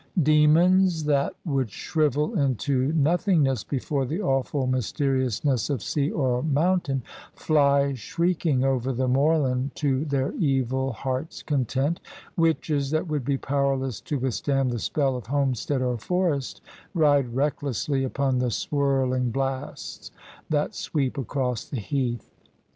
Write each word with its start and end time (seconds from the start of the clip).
Demons 0.23 1.03
that 1.03 1.31
would 1.45 1.69
shrivel 1.69 2.33
into 2.33 2.91
nothingness 2.93 3.63
before 3.63 4.03
the 4.03 4.19
awful 4.19 4.65
mysterious 4.65 5.45
ness 5.45 5.69
of 5.69 5.83
sea 5.83 6.09
or 6.09 6.41
mountain, 6.41 7.03
fly 7.35 7.93
shrieking 7.93 8.63
over 8.63 8.91
the 8.93 9.07
moorland 9.07 9.69
to 9.75 10.03
their 10.05 10.31
evil 10.37 10.91
hearts' 10.91 11.43
content: 11.43 11.99
witches 12.35 12.89
that 12.89 13.07
would 13.07 13.23
be 13.23 13.37
powerless 13.37 14.01
to 14.01 14.17
withstand 14.17 14.71
the 14.71 14.79
spell 14.79 15.15
of 15.15 15.27
homestead 15.27 15.83
or 15.83 15.99
forest, 15.99 16.61
ride 16.95 17.35
recklessly 17.35 18.03
upon 18.03 18.39
the 18.39 18.49
swirling 18.49 19.29
blasts 19.29 20.09
that 20.49 20.73
sweep 20.73 21.15
across 21.15 21.63
the 21.65 21.77
heath. 21.79 22.27